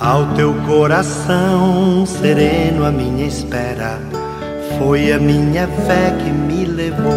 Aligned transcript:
Ao 0.00 0.34
teu 0.34 0.52
coração 0.66 2.04
sereno, 2.04 2.84
a 2.84 2.90
minha 2.90 3.24
espera 3.24 4.00
foi 4.76 5.12
a 5.12 5.20
minha 5.20 5.68
fé 5.68 6.10
que 6.18 6.30
me 6.30 6.64
levou. 6.64 7.14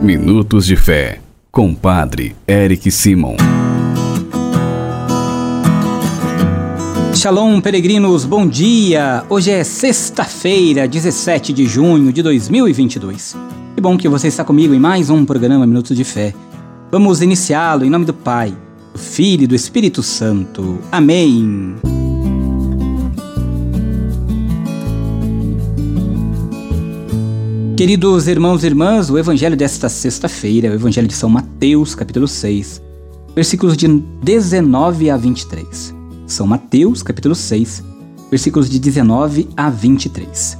Minutos 0.00 0.64
de 0.64 0.76
Fé, 0.76 1.18
com 1.50 1.74
Padre 1.74 2.36
Eric 2.46 2.88
Simon. 2.92 3.34
Shalom, 7.16 7.60
peregrinos, 7.60 8.24
bom 8.24 8.46
dia! 8.46 9.24
Hoje 9.28 9.50
é 9.50 9.64
sexta-feira, 9.64 10.86
17 10.86 11.52
de 11.52 11.66
junho 11.66 12.12
de 12.12 12.22
2022. 12.22 13.36
Que 13.74 13.80
bom 13.80 13.98
que 13.98 14.08
você 14.08 14.28
está 14.28 14.44
comigo 14.44 14.72
em 14.72 14.78
mais 14.78 15.10
um 15.10 15.24
programa 15.24 15.66
Minutos 15.66 15.96
de 15.96 16.04
Fé. 16.04 16.32
Vamos 16.92 17.22
iniciá-lo 17.22 17.84
em 17.84 17.90
nome 17.90 18.04
do 18.04 18.14
Pai, 18.14 18.54
do 18.92 19.00
Filho 19.00 19.42
e 19.42 19.46
do 19.48 19.56
Espírito 19.56 20.00
Santo. 20.00 20.78
Amém. 20.92 21.74
Queridos 27.80 28.28
irmãos 28.28 28.62
e 28.62 28.66
irmãs, 28.66 29.08
o 29.08 29.16
evangelho 29.16 29.56
desta 29.56 29.88
sexta-feira 29.88 30.68
é 30.68 30.70
o 30.70 30.74
evangelho 30.74 31.08
de 31.08 31.14
São 31.14 31.30
Mateus, 31.30 31.94
capítulo 31.94 32.28
6, 32.28 32.78
versículos 33.34 33.74
de 33.74 33.88
19 34.22 35.08
a 35.08 35.16
23. 35.16 35.94
São 36.26 36.46
Mateus, 36.46 37.02
capítulo 37.02 37.34
6, 37.34 37.82
versículos 38.30 38.68
de 38.68 38.78
19 38.78 39.48
a 39.56 39.70
23. 39.70 40.58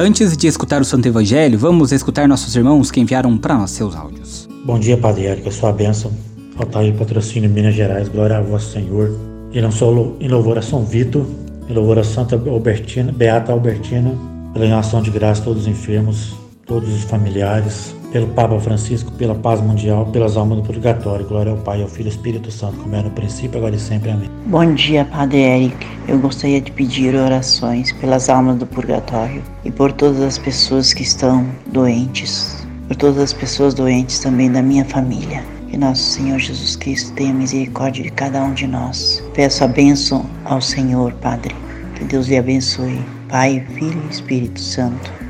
Antes 0.00 0.34
de 0.38 0.46
escutar 0.46 0.80
o 0.80 0.86
Santo 0.86 1.06
Evangelho, 1.06 1.58
vamos 1.58 1.92
escutar 1.92 2.26
nossos 2.26 2.56
irmãos 2.56 2.90
que 2.90 2.98
enviaram 2.98 3.36
para 3.36 3.58
nós 3.58 3.70
seus 3.72 3.94
áudios. 3.94 4.48
Bom 4.64 4.78
dia, 4.78 4.96
Padre 4.96 5.26
Érico, 5.26 5.52
sua 5.52 5.70
bênção. 5.70 6.10
Altair 6.56 6.94
Patrocínio, 6.94 7.50
Minas 7.50 7.74
Gerais, 7.74 8.08
glória 8.08 8.38
a 8.38 8.40
vosso 8.40 8.72
Senhor. 8.72 9.14
E 9.52 9.60
não 9.60 9.70
só 9.70 9.92
em 10.18 10.28
louvor 10.28 10.56
a 10.56 10.62
São 10.62 10.82
Vitor, 10.82 11.26
em 11.68 11.74
louvor 11.74 11.98
a 11.98 12.04
Santa 12.04 12.36
Albertina, 12.36 13.12
Beata 13.12 13.52
Albertina, 13.52 14.16
pela 14.54 14.78
ação 14.78 15.02
de 15.02 15.10
graça 15.10 15.42
todos 15.42 15.64
os 15.64 15.68
enfermos, 15.68 16.42
todos 16.66 16.92
os 16.92 17.04
familiares, 17.04 17.94
pelo 18.10 18.28
Papa 18.28 18.58
Francisco, 18.60 19.10
pela 19.12 19.34
paz 19.34 19.60
mundial, 19.60 20.06
pelas 20.06 20.36
almas 20.36 20.58
do 20.58 20.64
purgatório. 20.64 21.26
Glória 21.26 21.52
ao 21.52 21.58
Pai, 21.58 21.82
ao 21.82 21.88
Filho 21.88 22.06
e 22.06 22.10
ao 22.10 22.14
Espírito 22.14 22.50
Santo, 22.50 22.78
como 22.78 22.94
é 22.94 23.02
no 23.02 23.10
princípio, 23.10 23.58
agora 23.58 23.74
e 23.74 23.78
sempre. 23.78 24.10
Amém. 24.10 24.30
Bom 24.46 24.74
dia, 24.74 25.04
Padre 25.04 25.38
Eric. 25.38 25.86
Eu 26.06 26.18
gostaria 26.18 26.60
de 26.60 26.70
pedir 26.70 27.14
orações 27.14 27.92
pelas 27.92 28.28
almas 28.28 28.56
do 28.56 28.66
purgatório 28.66 29.42
e 29.64 29.70
por 29.70 29.92
todas 29.92 30.20
as 30.20 30.38
pessoas 30.38 30.94
que 30.94 31.02
estão 31.02 31.46
doentes, 31.66 32.66
por 32.88 32.96
todas 32.96 33.18
as 33.18 33.32
pessoas 33.32 33.74
doentes 33.74 34.20
também 34.20 34.50
da 34.50 34.62
minha 34.62 34.84
família. 34.84 35.42
Que 35.68 35.76
nosso 35.76 36.02
Senhor 36.02 36.38
Jesus 36.38 36.76
Cristo 36.76 37.12
tenha 37.14 37.34
misericórdia 37.34 38.04
de 38.04 38.10
cada 38.10 38.42
um 38.44 38.54
de 38.54 38.66
nós. 38.66 39.22
Peço 39.34 39.64
a 39.64 39.66
bênção 39.66 40.24
ao 40.44 40.60
Senhor, 40.60 41.12
Padre. 41.14 41.54
Que 41.96 42.04
Deus 42.04 42.28
lhe 42.28 42.38
abençoe. 42.38 43.00
Pai, 43.28 43.66
Filho 43.74 44.00
e 44.08 44.12
Espírito 44.12 44.60
Santo. 44.60 45.23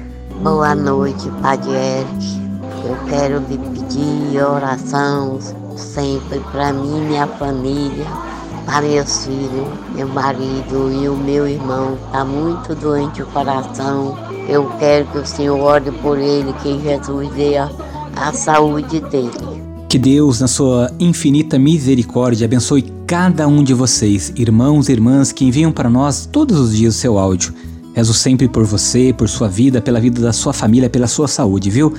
Boa 0.45 0.75
noite, 0.75 1.31
Padre 1.41 1.71
Eric. 1.71 2.43
Eu 2.85 2.95
quero 3.09 3.39
lhe 3.49 3.57
pedir 3.57 4.43
oração 4.43 5.39
sempre 5.75 6.39
para 6.53 6.71
mim 6.71 7.01
minha 7.09 7.27
família, 7.27 8.05
para 8.67 8.83
meus 8.83 9.25
filhos, 9.25 9.67
meu 9.95 10.07
marido 10.07 10.93
e 10.93 11.09
o 11.09 11.17
meu 11.17 11.49
irmão. 11.49 11.95
Está 11.95 12.27
muito 12.27 12.75
doente 12.75 13.23
o 13.23 13.27
coração. 13.29 14.19
Eu 14.47 14.71
quero 14.79 15.07
que 15.07 15.17
o 15.17 15.27
Senhor 15.27 15.59
ore 15.59 15.91
por 16.03 16.19
ele, 16.19 16.53
que 16.63 16.79
Jesus 16.79 17.27
dê 17.33 17.57
a, 17.57 17.71
a 18.15 18.31
saúde 18.31 19.01
dele. 19.01 19.31
Que 19.89 19.99
Deus, 19.99 20.41
na 20.41 20.47
sua 20.47 20.91
infinita 21.01 21.59
misericórdia, 21.59 22.45
abençoe 22.45 22.83
cada 23.07 23.49
um 23.49 23.65
de 23.65 23.73
vocês, 23.73 24.31
irmãos 24.37 24.91
e 24.91 24.93
irmãs 24.93 25.33
que 25.33 25.47
enviam 25.47 25.73
para 25.73 25.89
nós 25.89 26.27
todos 26.31 26.61
os 26.61 26.77
dias 26.77 26.97
o 26.97 26.99
seu 26.99 27.19
áudio. 27.19 27.55
Rezo 27.95 28.13
sempre 28.13 28.49
por 28.49 28.65
você, 28.65 29.15
por 29.17 29.29
sua 29.29 29.49
vida, 29.49 29.81
pela 29.81 30.01
vida 30.01 30.21
da 30.21 30.33
sua 30.33 30.53
família, 30.53 30.91
pela 30.91 31.07
sua 31.07 31.29
saúde, 31.29 31.71
viu? 31.71 31.95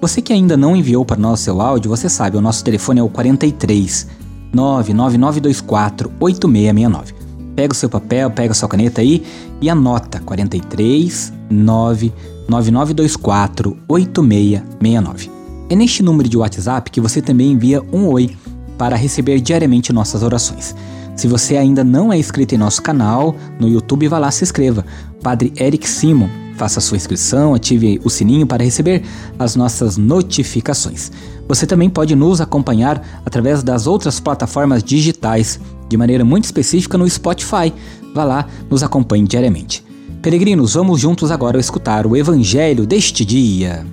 Você 0.00 0.22
que 0.22 0.32
ainda 0.32 0.56
não 0.56 0.76
enviou 0.76 1.04
para 1.04 1.16
nós 1.16 1.40
seu 1.40 1.60
áudio, 1.60 1.90
você 1.90 2.08
sabe, 2.08 2.36
o 2.36 2.40
nosso 2.40 2.64
telefone 2.64 3.00
é 3.00 3.02
o 3.02 3.08
43 3.08 4.06
99924 4.52 6.12
8669. 6.18 7.14
Pega 7.54 7.72
o 7.72 7.76
seu 7.76 7.90
papel, 7.90 8.30
pega 8.30 8.52
a 8.52 8.54
sua 8.54 8.68
caneta 8.68 9.00
aí 9.00 9.24
e 9.60 9.68
anota 9.68 10.20
43 10.20 11.32
99924 11.50 13.76
8669. 13.88 15.30
É 15.68 15.76
neste 15.76 16.02
número 16.02 16.28
de 16.28 16.36
WhatsApp 16.36 16.90
que 16.90 17.00
você 17.00 17.20
também 17.20 17.52
envia 17.52 17.82
um 17.92 18.06
oi 18.06 18.36
para 18.78 18.96
receber 18.96 19.40
diariamente 19.40 19.92
nossas 19.92 20.22
orações. 20.22 20.74
Se 21.16 21.28
você 21.28 21.56
ainda 21.56 21.84
não 21.84 22.12
é 22.12 22.18
inscrito 22.18 22.54
em 22.54 22.58
nosso 22.58 22.80
canal 22.82 23.34
no 23.58 23.68
YouTube, 23.68 24.08
vá 24.08 24.18
lá 24.18 24.30
se 24.30 24.42
inscreva. 24.42 24.84
Padre 25.22 25.52
Eric 25.58 25.88
Simon, 25.88 26.28
faça 26.56 26.80
sua 26.80 26.96
inscrição, 26.96 27.54
ative 27.54 28.00
o 28.04 28.10
sininho 28.10 28.46
para 28.46 28.64
receber 28.64 29.02
as 29.38 29.56
nossas 29.56 29.96
notificações. 29.96 31.10
Você 31.48 31.66
também 31.66 31.90
pode 31.90 32.14
nos 32.14 32.40
acompanhar 32.40 33.22
através 33.24 33.62
das 33.62 33.86
outras 33.86 34.20
plataformas 34.20 34.82
digitais, 34.82 35.58
de 35.88 35.96
maneira 35.96 36.24
muito 36.24 36.44
específica 36.44 36.96
no 36.96 37.08
Spotify. 37.08 37.72
Vá 38.14 38.24
lá, 38.24 38.46
nos 38.68 38.82
acompanhe 38.82 39.26
diariamente. 39.26 39.84
Peregrinos, 40.22 40.74
vamos 40.74 41.00
juntos 41.00 41.30
agora 41.30 41.58
escutar 41.58 42.06
o 42.06 42.14
Evangelho 42.14 42.86
deste 42.86 43.24
dia. 43.24 43.86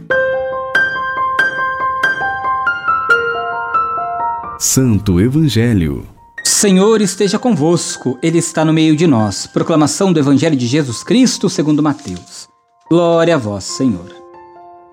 Santo 4.59 5.21
Evangelho. 5.21 6.16
Senhor 6.47 7.01
esteja 7.01 7.37
convosco, 7.37 8.17
Ele 8.23 8.39
está 8.39 8.63
no 8.63 8.73
meio 8.73 8.95
de 8.95 9.05
nós. 9.05 9.45
Proclamação 9.45 10.13
do 10.13 10.19
Evangelho 10.19 10.55
de 10.55 10.65
Jesus 10.65 11.03
Cristo 11.03 11.49
segundo 11.49 11.83
Mateus. 11.83 12.47
Glória 12.89 13.35
a 13.35 13.37
vós, 13.37 13.65
Senhor. 13.65 14.07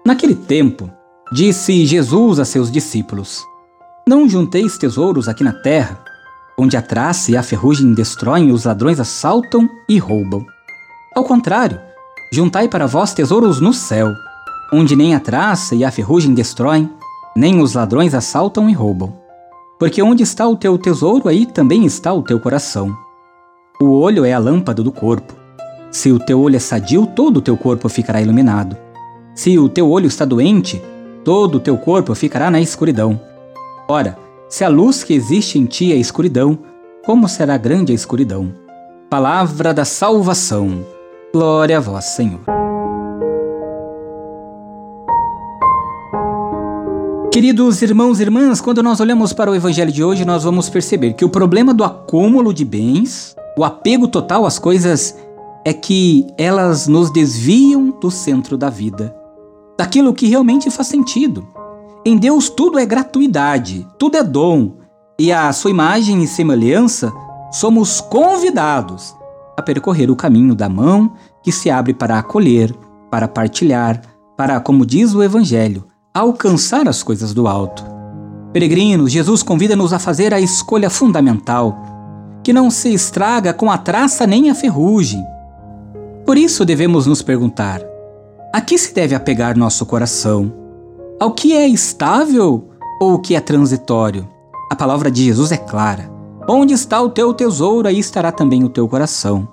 Naquele 0.05 0.35
tempo, 0.35 0.91
disse 1.33 1.87
Jesus 1.87 2.41
a 2.41 2.45
seus 2.45 2.71
discípulos: 2.71 3.43
Não 4.07 4.29
junteis 4.29 4.77
tesouros 4.77 5.29
aqui 5.29 5.45
na 5.45 5.53
terra, 5.53 6.05
onde 6.59 6.77
a 6.77 6.83
traça 6.83 7.31
e 7.31 7.37
a 7.37 7.43
ferrugem 7.43 7.95
destroem 7.95 8.51
os 8.51 8.65
ladrões 8.65 8.99
assaltam 8.99 9.67
e 9.89 9.97
roubam. 9.97 10.45
Ao 11.15 11.25
contrário, 11.25 11.81
juntai 12.33 12.69
para 12.69 12.87
vós 12.89 13.15
tesouros 13.15 13.61
no 13.61 13.73
céu, 13.73 14.13
onde 14.73 14.97
nem 14.97 15.15
a 15.15 15.21
traça 15.21 15.75
e 15.77 15.85
a 15.85 15.91
ferrugem 15.91 16.35
destroem, 16.35 16.91
nem 17.35 17.63
os 17.63 17.75
ladrões 17.75 18.13
assaltam 18.13 18.69
e 18.69 18.73
roubam. 18.73 19.24
Porque 19.79 20.03
onde 20.03 20.23
está 20.23 20.47
o 20.47 20.57
teu 20.57 20.79
tesouro, 20.79 21.29
aí 21.29 21.47
também 21.47 21.85
está 21.85 22.13
o 22.13 22.23
teu 22.23 22.39
coração. 22.39 22.97
O 23.81 23.99
olho 23.99 24.25
é 24.25 24.33
a 24.33 24.39
lâmpada 24.39 24.83
do 24.83 24.93
corpo. 24.93 25.35
Se 25.91 26.13
o 26.13 26.19
teu 26.19 26.41
olho 26.41 26.57
é 26.57 26.61
sadio, 26.61 27.07
todo 27.07 27.39
o 27.39 27.43
teu 27.43 27.57
corpo 27.57 27.89
ficará 27.89 28.21
iluminado. 28.21 28.77
Se 29.35 29.59
o 29.59 29.69
teu 29.69 29.91
olho 29.91 30.07
está 30.07 30.25
doente, 30.25 30.83
todo 31.25 31.57
o 31.57 31.61
teu 31.61 31.77
corpo 31.77 32.15
ficará 32.15 32.51
na 32.51 32.61
escuridão. 32.61 33.21
Ora, 33.89 34.17
se 34.49 34.65
a 34.65 34.69
luz 34.69 35.03
que 35.03 35.15
existe 35.15 35.59
em 35.59 35.67
ti 35.67 35.93
é 35.93 35.97
escuridão, 35.97 36.59
como 37.05 37.29
será 37.29 37.57
grande 37.57 37.93
a 37.93 37.95
escuridão? 37.95 38.55
Palavra 39.11 39.75
da 39.75 39.85
salvação. 39.85 40.85
Glória 41.33 41.79
a 41.79 41.81
vós, 41.81 42.05
Senhor. 42.05 42.64
Queridos 47.35 47.83
irmãos 47.83 48.21
e 48.21 48.23
irmãs, 48.23 48.61
quando 48.61 48.81
nós 48.81 49.01
olhamos 49.01 49.33
para 49.33 49.51
o 49.51 49.57
evangelho 49.57 49.91
de 49.91 50.05
hoje, 50.05 50.25
nós 50.25 50.45
vamos 50.45 50.71
perceber 50.71 51.15
que 51.15 51.25
o 51.25 51.29
problema 51.29 51.75
do 51.75 51.83
acúmulo 51.83 52.55
de 52.55 52.65
bens, 52.65 53.35
o 53.59 53.65
apego 53.65 54.07
total 54.07 54.47
às 54.47 54.57
coisas, 54.57 55.17
é 55.65 55.73
que 55.73 56.29
elas 56.39 56.87
nos 56.87 57.11
desviam 57.11 57.91
do 58.01 58.09
centro 58.09 58.57
da 58.57 58.71
vida, 58.71 59.13
daquilo 59.77 60.15
que 60.15 60.29
realmente 60.29 60.71
faz 60.71 60.87
sentido. 60.87 61.45
Em 62.07 62.17
Deus 62.17 62.49
tudo 62.49 62.79
é 62.79 62.87
gratuidade, 62.87 63.85
tudo 63.99 64.17
é 64.17 64.23
dom, 64.23 64.77
e 65.19 65.33
à 65.33 65.53
sua 65.53 65.73
imagem 65.73 66.23
e 66.23 66.29
semelhança 66.29 67.13
somos 67.51 68.01
convidados 68.01 69.13
a 69.57 69.63
percorrer 69.63 70.09
o 70.09 70.15
caminho 70.15 70.55
da 70.55 70.69
mão 70.69 71.13
que 71.43 71.51
se 71.51 71.69
abre 71.69 71.95
para 71.95 72.17
acolher, 72.17 72.73
para 73.11 73.27
partilhar, 73.27 74.01
para, 74.37 74.61
como 74.61 74.87
diz 74.87 75.15
o 75.15 75.23
evangelho, 75.23 75.85
alcançar 76.15 76.87
as 76.87 77.03
coisas 77.03 77.35
do 77.35 77.49
alto. 77.49 77.85
Peregrinos, 78.53 79.11
Jesus 79.11 79.43
convida-nos 79.43 79.93
a 79.93 79.99
fazer 79.99 80.33
a 80.33 80.41
escolha 80.41 80.89
fundamental, 80.89 81.77
que 82.45 82.53
não 82.53 82.71
se 82.71 82.95
estraga 82.95 83.53
com 83.53 83.69
a 83.69 83.77
traça 83.77 84.25
nem 84.25 84.49
a 84.49 84.55
ferrugem. 84.55 85.25
Por 86.25 86.39
isso 86.39 86.65
devemos 86.65 87.07
nos 87.07 87.21
perguntar: 87.21 87.83
a 88.53 88.61
que 88.61 88.79
se 88.79 88.95
deve 88.95 89.13
apegar 89.13 89.59
nosso 89.59 89.85
coração? 89.85 90.53
Ao 91.19 91.33
que 91.33 91.53
é 91.53 91.67
estável 91.67 92.69
ou 93.01 93.15
o 93.15 93.19
que 93.19 93.35
é 93.35 93.41
transitório? 93.41 94.29
A 94.71 94.77
palavra 94.77 95.11
de 95.11 95.25
Jesus 95.25 95.51
é 95.51 95.57
clara. 95.57 96.13
Onde 96.49 96.75
está 96.75 97.01
o 97.01 97.11
teu 97.11 97.35
tesouro, 97.35 97.89
aí 97.89 97.99
estará 97.99 98.31
também 98.31 98.63
o 98.63 98.69
teu 98.69 98.87
coração. 98.87 99.49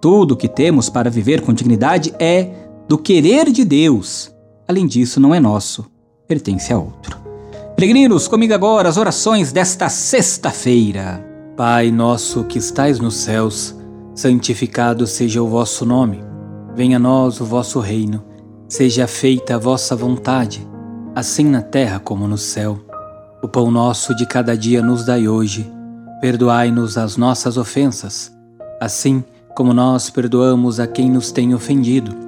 Tudo 0.00 0.34
o 0.34 0.36
que 0.36 0.46
temos 0.46 0.88
para 0.88 1.10
viver 1.10 1.40
com 1.40 1.52
dignidade 1.52 2.14
é 2.20 2.68
do 2.86 2.98
querer 2.98 3.50
de 3.50 3.64
Deus 3.64 4.37
Além 4.68 4.86
disso, 4.86 5.18
não 5.18 5.34
é 5.34 5.40
nosso, 5.40 5.86
pertence 6.26 6.70
a 6.74 6.78
outro. 6.78 7.18
Peregrinos, 7.74 8.28
comigo 8.28 8.52
agora 8.52 8.86
as 8.86 8.98
orações 8.98 9.50
desta 9.50 9.88
sexta-feira. 9.88 11.24
Pai 11.56 11.90
nosso 11.90 12.44
que 12.44 12.58
estais 12.58 13.00
nos 13.00 13.14
céus, 13.14 13.74
Santificado 14.14 15.06
seja 15.06 15.42
o 15.42 15.48
vosso 15.48 15.86
nome, 15.86 16.22
venha 16.74 16.96
a 16.96 17.00
nós 17.00 17.40
o 17.40 17.44
vosso 17.46 17.80
reino, 17.80 18.22
seja 18.68 19.06
feita 19.06 19.54
a 19.54 19.58
vossa 19.58 19.96
vontade, 19.96 20.68
assim 21.14 21.44
na 21.44 21.62
terra 21.62 21.98
como 21.98 22.28
no 22.28 22.36
céu. 22.36 22.78
O 23.42 23.48
pão 23.48 23.70
nosso 23.70 24.14
de 24.14 24.26
cada 24.26 24.54
dia 24.54 24.82
nos 24.82 25.06
dai 25.06 25.26
hoje, 25.26 25.72
perdoai-nos 26.20 26.98
as 26.98 27.16
nossas 27.16 27.56
ofensas, 27.56 28.36
assim 28.80 29.24
como 29.54 29.72
nós 29.72 30.10
perdoamos 30.10 30.78
a 30.78 30.86
quem 30.86 31.10
nos 31.10 31.32
tem 31.32 31.54
ofendido, 31.54 32.27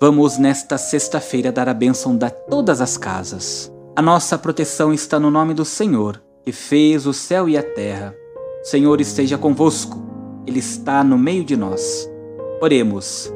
Vamos 0.00 0.38
nesta 0.38 0.78
sexta-feira 0.78 1.50
dar 1.50 1.68
a 1.68 1.74
bênção 1.74 2.16
de 2.16 2.30
todas 2.48 2.80
as 2.80 2.96
casas. 2.96 3.72
A 3.96 4.00
nossa 4.00 4.38
proteção 4.38 4.92
está 4.92 5.18
no 5.18 5.28
nome 5.28 5.54
do 5.54 5.64
Senhor, 5.64 6.22
que 6.44 6.52
fez 6.52 7.04
o 7.04 7.12
céu 7.12 7.48
e 7.48 7.58
a 7.58 7.62
terra. 7.64 8.14
Senhor 8.62 9.00
esteja 9.00 9.36
convosco, 9.36 10.00
Ele 10.46 10.60
está 10.60 11.02
no 11.02 11.18
meio 11.18 11.44
de 11.44 11.56
nós. 11.56 12.08
Oremos. 12.60 13.32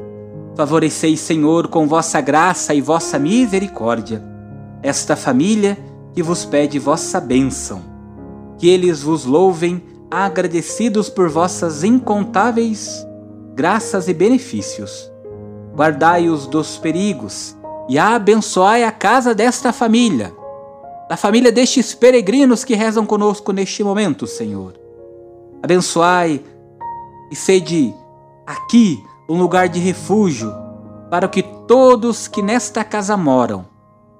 Favoreceis, 0.55 1.19
Senhor, 1.19 1.67
com 1.67 1.85
vossa 1.85 2.21
graça 2.21 2.73
e 2.73 2.79
vossa 2.79 3.19
misericórdia, 3.19 4.23
esta 4.81 5.17
família 5.17 5.77
que 6.13 6.23
vos 6.23 6.45
pede 6.45 6.79
vossa 6.79 7.19
bênção. 7.19 7.81
Que 8.57 8.69
eles 8.69 9.01
vos 9.01 9.25
louvem, 9.25 9.83
agradecidos 10.09 11.09
por 11.09 11.27
vossas 11.27 11.83
incontáveis 11.83 13.05
graças 13.55 14.07
e 14.07 14.13
benefícios. 14.13 15.12
Guardai-os 15.75 16.45
dos 16.45 16.77
perigos 16.77 17.55
e 17.89 17.97
abençoai 17.97 18.83
a 18.83 18.91
casa 18.91 19.33
desta 19.33 19.73
família, 19.73 20.33
da 21.09 21.17
família 21.17 21.51
destes 21.51 21.93
peregrinos 21.93 22.63
que 22.63 22.75
rezam 22.75 23.05
conosco 23.05 23.51
neste 23.51 23.83
momento, 23.83 24.27
Senhor. 24.27 24.73
Abençoai 25.61 26.41
e 27.31 27.35
sede 27.35 27.93
aqui 28.45 29.03
um 29.27 29.37
lugar 29.37 29.67
de 29.67 29.79
refúgio 29.79 30.53
para 31.09 31.27
que 31.27 31.41
todos 31.41 32.27
que 32.27 32.41
nesta 32.41 32.83
casa 32.83 33.17
moram 33.17 33.65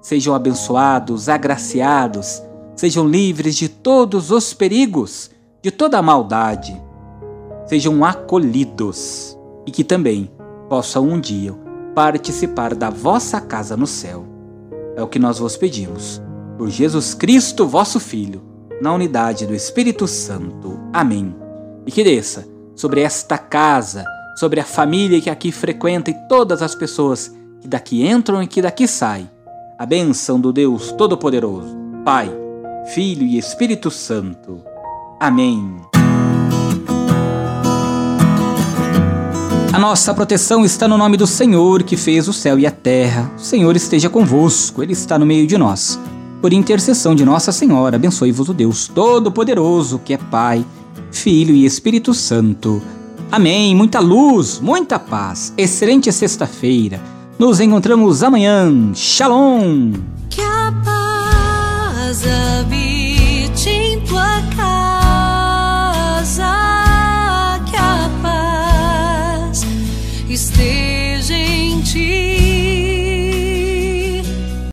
sejam 0.00 0.34
abençoados, 0.34 1.30
agraciados, 1.30 2.42
sejam 2.76 3.08
livres 3.08 3.56
de 3.56 3.70
todos 3.70 4.30
os 4.30 4.52
perigos, 4.52 5.30
de 5.62 5.70
toda 5.70 5.98
a 5.98 6.02
maldade, 6.02 6.78
sejam 7.66 8.04
acolhidos 8.04 9.38
e 9.66 9.70
que 9.70 9.82
também 9.82 10.30
possam 10.68 11.08
um 11.08 11.20
dia 11.20 11.54
participar 11.94 12.74
da 12.74 12.90
vossa 12.90 13.40
casa 13.40 13.76
no 13.76 13.86
céu. 13.86 14.26
É 14.96 15.02
o 15.02 15.08
que 15.08 15.18
nós 15.18 15.38
vos 15.38 15.56
pedimos. 15.56 16.20
Por 16.58 16.68
Jesus 16.68 17.14
Cristo, 17.14 17.66
vosso 17.66 17.98
Filho 17.98 18.42
na 18.80 18.92
unidade 18.92 19.46
do 19.46 19.54
Espírito 19.54 20.06
Santo. 20.06 20.78
Amém. 20.92 21.34
E 21.86 21.90
que 21.90 22.02
desça 22.02 22.46
sobre 22.74 23.00
esta 23.00 23.38
casa, 23.38 24.04
sobre 24.36 24.60
a 24.60 24.64
família 24.64 25.20
que 25.20 25.30
aqui 25.30 25.52
frequenta 25.52 26.10
e 26.10 26.28
todas 26.28 26.62
as 26.62 26.74
pessoas 26.74 27.34
que 27.60 27.68
daqui 27.68 28.06
entram 28.06 28.42
e 28.42 28.46
que 28.46 28.60
daqui 28.60 28.86
saem, 28.86 29.30
a 29.78 29.86
bênção 29.86 30.40
do 30.40 30.52
Deus 30.52 30.92
Todo-Poderoso, 30.92 31.76
Pai, 32.04 32.30
Filho 32.92 33.24
e 33.24 33.38
Espírito 33.38 33.90
Santo. 33.90 34.62
Amém. 35.20 35.93
A 39.74 39.78
nossa 39.80 40.14
proteção 40.14 40.64
está 40.64 40.86
no 40.86 40.96
nome 40.96 41.16
do 41.16 41.26
Senhor 41.26 41.82
que 41.82 41.96
fez 41.96 42.28
o 42.28 42.32
céu 42.32 42.56
e 42.60 42.64
a 42.64 42.70
terra. 42.70 43.28
O 43.36 43.40
Senhor 43.40 43.74
esteja 43.74 44.08
convosco, 44.08 44.80
Ele 44.80 44.92
está 44.92 45.18
no 45.18 45.26
meio 45.26 45.48
de 45.48 45.58
nós 45.58 45.98
por 46.40 46.52
intercessão 46.52 47.14
de 47.14 47.24
Nossa 47.24 47.50
Senhora, 47.50 47.96
abençoe-vos 47.96 48.50
o 48.50 48.52
Deus 48.52 48.86
Todo-Poderoso, 48.86 49.98
que 49.98 50.12
é 50.12 50.18
Pai, 50.18 50.62
Filho 51.10 51.54
e 51.54 51.64
Espírito 51.64 52.12
Santo. 52.12 52.82
Amém. 53.32 53.74
Muita 53.74 53.98
luz, 53.98 54.60
muita 54.60 54.98
paz. 54.98 55.54
Excelente 55.56 56.12
sexta-feira. 56.12 57.00
Nos 57.36 57.60
encontramos 57.60 58.22
amanhã. 58.22 58.92
Shalom. 58.94 59.94